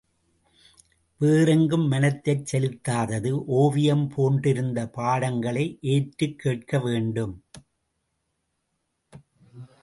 வேறெங்கும் 1.17 1.87
மனத்தைச் 1.87 2.55
செலுத்தாது 2.55 3.31
ஓவியம் 3.31 4.11
போன்றிருந்து 4.17 4.85
பாடங்களை 4.85 5.77
ஏற்றுக் 5.81 6.39
கேட்க 6.39 6.79
வேண்டும். 6.79 7.43